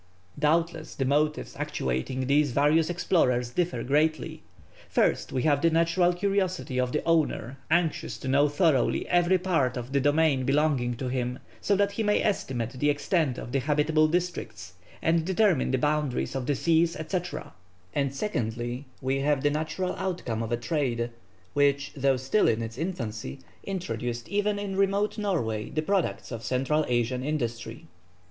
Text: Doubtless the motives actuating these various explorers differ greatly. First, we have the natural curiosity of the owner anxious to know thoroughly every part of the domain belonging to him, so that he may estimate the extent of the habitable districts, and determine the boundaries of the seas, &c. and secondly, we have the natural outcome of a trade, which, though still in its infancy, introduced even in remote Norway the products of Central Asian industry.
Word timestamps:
Doubtless 0.39 0.95
the 0.95 1.05
motives 1.05 1.55
actuating 1.55 2.25
these 2.25 2.53
various 2.53 2.89
explorers 2.89 3.51
differ 3.51 3.83
greatly. 3.83 4.41
First, 4.89 5.31
we 5.31 5.43
have 5.43 5.61
the 5.61 5.69
natural 5.69 6.11
curiosity 6.11 6.79
of 6.79 6.91
the 6.91 7.03
owner 7.05 7.59
anxious 7.69 8.17
to 8.17 8.27
know 8.27 8.49
thoroughly 8.49 9.07
every 9.09 9.37
part 9.37 9.77
of 9.77 9.91
the 9.93 9.99
domain 9.99 10.43
belonging 10.43 10.95
to 10.95 11.07
him, 11.09 11.37
so 11.61 11.75
that 11.75 11.91
he 11.91 12.01
may 12.01 12.19
estimate 12.19 12.71
the 12.71 12.89
extent 12.89 13.37
of 13.37 13.51
the 13.51 13.59
habitable 13.59 14.07
districts, 14.07 14.73
and 15.03 15.23
determine 15.23 15.69
the 15.69 15.77
boundaries 15.77 16.33
of 16.33 16.47
the 16.47 16.55
seas, 16.55 16.97
&c. 17.07 17.17
and 17.93 18.15
secondly, 18.15 18.85
we 19.01 19.19
have 19.19 19.43
the 19.43 19.51
natural 19.51 19.95
outcome 19.97 20.41
of 20.41 20.51
a 20.51 20.57
trade, 20.57 21.11
which, 21.53 21.91
though 21.95 22.17
still 22.17 22.47
in 22.47 22.63
its 22.63 22.75
infancy, 22.75 23.37
introduced 23.65 24.27
even 24.29 24.57
in 24.57 24.75
remote 24.75 25.19
Norway 25.19 25.69
the 25.69 25.83
products 25.83 26.31
of 26.31 26.41
Central 26.43 26.85
Asian 26.87 27.23
industry. 27.23 27.85